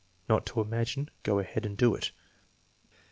"Not 0.27 0.47
to 0.47 0.61
imagine; 0.61 1.11
go 1.21 1.37
ahead 1.37 1.63
and 1.63 1.77
do 1.77 1.93
it." 1.93 2.11